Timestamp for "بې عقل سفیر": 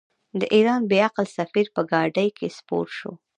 0.89-1.67